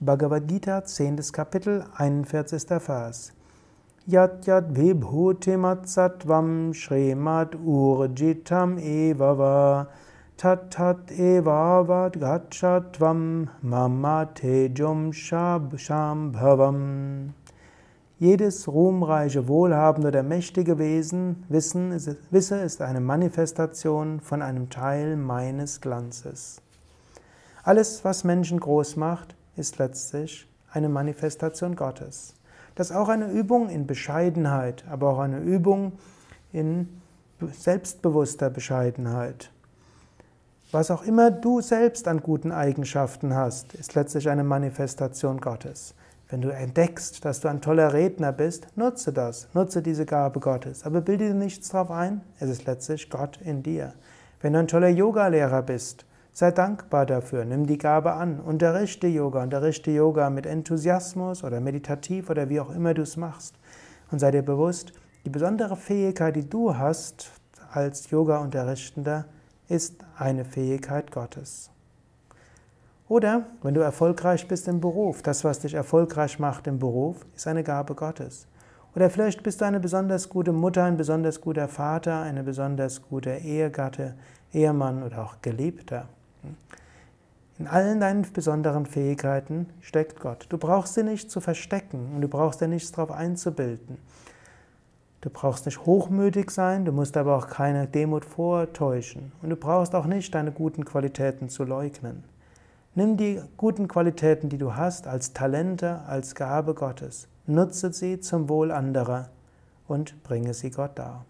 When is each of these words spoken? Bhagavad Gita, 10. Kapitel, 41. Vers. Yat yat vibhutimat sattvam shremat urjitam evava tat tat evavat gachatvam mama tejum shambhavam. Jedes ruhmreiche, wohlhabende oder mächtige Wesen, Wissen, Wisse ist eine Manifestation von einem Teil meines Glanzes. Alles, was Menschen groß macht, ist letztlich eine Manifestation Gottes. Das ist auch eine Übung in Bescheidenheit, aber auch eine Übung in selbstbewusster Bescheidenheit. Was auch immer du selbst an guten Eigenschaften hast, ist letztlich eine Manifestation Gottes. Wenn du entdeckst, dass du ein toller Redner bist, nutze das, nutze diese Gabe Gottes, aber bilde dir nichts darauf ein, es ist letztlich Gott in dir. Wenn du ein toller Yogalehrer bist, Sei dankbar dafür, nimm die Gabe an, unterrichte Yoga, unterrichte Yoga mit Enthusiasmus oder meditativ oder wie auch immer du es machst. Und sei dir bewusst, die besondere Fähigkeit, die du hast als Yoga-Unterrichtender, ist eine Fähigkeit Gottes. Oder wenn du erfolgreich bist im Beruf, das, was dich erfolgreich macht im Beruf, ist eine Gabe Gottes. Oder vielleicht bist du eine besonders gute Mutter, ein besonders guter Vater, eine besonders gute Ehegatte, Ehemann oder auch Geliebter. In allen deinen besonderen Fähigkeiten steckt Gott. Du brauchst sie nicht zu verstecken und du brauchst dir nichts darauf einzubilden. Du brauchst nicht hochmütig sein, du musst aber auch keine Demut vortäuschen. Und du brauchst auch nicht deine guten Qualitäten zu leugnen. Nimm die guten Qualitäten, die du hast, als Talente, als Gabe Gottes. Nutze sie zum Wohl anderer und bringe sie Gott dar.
Bhagavad 0.00 0.46
Gita, 0.46 0.84
10. 0.84 1.16
Kapitel, 1.32 1.84
41. 1.98 2.78
Vers. 2.78 3.32
Yat 4.06 4.46
yat 4.46 4.72
vibhutimat 4.72 5.88
sattvam 5.88 6.72
shremat 6.72 7.56
urjitam 7.56 8.78
evava 8.78 9.88
tat 10.36 10.70
tat 10.70 11.08
evavat 11.08 12.12
gachatvam 12.12 13.48
mama 13.60 14.28
tejum 14.36 15.12
shambhavam. 15.12 17.32
Jedes 18.20 18.68
ruhmreiche, 18.68 19.48
wohlhabende 19.48 20.10
oder 20.10 20.22
mächtige 20.22 20.78
Wesen, 20.78 21.44
Wissen, 21.48 21.90
Wisse 22.30 22.60
ist 22.60 22.82
eine 22.82 23.00
Manifestation 23.00 24.20
von 24.20 24.42
einem 24.42 24.70
Teil 24.70 25.16
meines 25.16 25.80
Glanzes. 25.80 26.62
Alles, 27.64 28.04
was 28.04 28.22
Menschen 28.22 28.60
groß 28.60 28.94
macht, 28.94 29.34
ist 29.58 29.78
letztlich 29.78 30.48
eine 30.72 30.88
Manifestation 30.88 31.76
Gottes. 31.76 32.34
Das 32.74 32.90
ist 32.90 32.96
auch 32.96 33.08
eine 33.08 33.30
Übung 33.30 33.68
in 33.68 33.86
Bescheidenheit, 33.86 34.84
aber 34.88 35.10
auch 35.10 35.18
eine 35.18 35.40
Übung 35.40 35.92
in 36.52 37.00
selbstbewusster 37.40 38.50
Bescheidenheit. 38.50 39.50
Was 40.70 40.90
auch 40.90 41.02
immer 41.02 41.30
du 41.30 41.60
selbst 41.60 42.06
an 42.08 42.20
guten 42.20 42.52
Eigenschaften 42.52 43.34
hast, 43.34 43.74
ist 43.74 43.94
letztlich 43.94 44.28
eine 44.28 44.44
Manifestation 44.44 45.40
Gottes. 45.40 45.94
Wenn 46.28 46.42
du 46.42 46.50
entdeckst, 46.50 47.24
dass 47.24 47.40
du 47.40 47.48
ein 47.48 47.62
toller 47.62 47.94
Redner 47.94 48.32
bist, 48.32 48.66
nutze 48.76 49.14
das, 49.14 49.48
nutze 49.54 49.80
diese 49.80 50.04
Gabe 50.04 50.40
Gottes, 50.40 50.84
aber 50.84 51.00
bilde 51.00 51.28
dir 51.28 51.34
nichts 51.34 51.70
darauf 51.70 51.90
ein, 51.90 52.20
es 52.38 52.50
ist 52.50 52.66
letztlich 52.66 53.08
Gott 53.08 53.40
in 53.42 53.62
dir. 53.62 53.94
Wenn 54.42 54.52
du 54.52 54.58
ein 54.58 54.68
toller 54.68 54.90
Yogalehrer 54.90 55.62
bist, 55.62 56.04
Sei 56.38 56.52
dankbar 56.52 57.04
dafür, 57.04 57.44
nimm 57.44 57.66
die 57.66 57.78
Gabe 57.78 58.12
an, 58.12 58.38
unterrichte 58.38 59.08
Yoga, 59.08 59.42
unterrichte 59.42 59.90
Yoga 59.90 60.30
mit 60.30 60.46
Enthusiasmus 60.46 61.42
oder 61.42 61.58
meditativ 61.60 62.30
oder 62.30 62.48
wie 62.48 62.60
auch 62.60 62.70
immer 62.70 62.94
du 62.94 63.02
es 63.02 63.16
machst. 63.16 63.56
Und 64.12 64.20
sei 64.20 64.30
dir 64.30 64.42
bewusst, 64.42 64.92
die 65.24 65.30
besondere 65.30 65.74
Fähigkeit, 65.74 66.36
die 66.36 66.48
du 66.48 66.78
hast 66.78 67.32
als 67.72 68.08
Yoga-Unterrichtender, 68.10 69.24
ist 69.68 69.96
eine 70.16 70.44
Fähigkeit 70.44 71.10
Gottes. 71.10 71.72
Oder 73.08 73.46
wenn 73.64 73.74
du 73.74 73.80
erfolgreich 73.80 74.46
bist 74.46 74.68
im 74.68 74.80
Beruf, 74.80 75.22
das, 75.22 75.42
was 75.42 75.58
dich 75.58 75.74
erfolgreich 75.74 76.38
macht 76.38 76.68
im 76.68 76.78
Beruf, 76.78 77.26
ist 77.34 77.48
eine 77.48 77.64
Gabe 77.64 77.96
Gottes. 77.96 78.46
Oder 78.94 79.10
vielleicht 79.10 79.42
bist 79.42 79.60
du 79.60 79.64
eine 79.64 79.80
besonders 79.80 80.28
gute 80.28 80.52
Mutter, 80.52 80.84
ein 80.84 80.98
besonders 80.98 81.40
guter 81.40 81.66
Vater, 81.66 82.22
eine 82.22 82.44
besonders 82.44 83.02
gute 83.02 83.30
Ehegatte, 83.30 84.14
Ehemann 84.52 85.02
oder 85.02 85.24
auch 85.24 85.42
Geliebter. 85.42 86.06
In 87.58 87.66
allen 87.66 87.98
deinen 87.98 88.24
besonderen 88.32 88.86
Fähigkeiten 88.86 89.66
steckt 89.80 90.20
Gott. 90.20 90.46
Du 90.48 90.58
brauchst 90.58 90.94
sie 90.94 91.02
nicht 91.02 91.30
zu 91.30 91.40
verstecken 91.40 92.12
und 92.14 92.20
du 92.20 92.28
brauchst 92.28 92.60
dir 92.60 92.68
nichts 92.68 92.92
darauf 92.92 93.10
einzubilden. 93.10 93.98
Du 95.20 95.30
brauchst 95.30 95.66
nicht 95.66 95.84
hochmütig 95.84 96.52
sein, 96.52 96.84
du 96.84 96.92
musst 96.92 97.16
aber 97.16 97.36
auch 97.36 97.48
keine 97.48 97.88
Demut 97.88 98.24
vortäuschen. 98.24 99.32
Und 99.42 99.50
du 99.50 99.56
brauchst 99.56 99.96
auch 99.96 100.06
nicht 100.06 100.32
deine 100.32 100.52
guten 100.52 100.84
Qualitäten 100.84 101.48
zu 101.48 101.64
leugnen. 101.64 102.22
Nimm 102.94 103.16
die 103.16 103.40
guten 103.56 103.88
Qualitäten, 103.88 104.48
die 104.48 104.58
du 104.58 104.76
hast, 104.76 105.08
als 105.08 105.32
Talente, 105.32 106.02
als 106.06 106.36
Gabe 106.36 106.74
Gottes. 106.74 107.26
Nutze 107.46 107.92
sie 107.92 108.20
zum 108.20 108.48
Wohl 108.48 108.70
anderer 108.70 109.30
und 109.88 110.22
bringe 110.22 110.54
sie 110.54 110.70
Gott 110.70 110.96
dar. 110.96 111.24